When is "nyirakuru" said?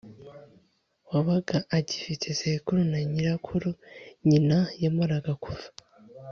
3.11-3.69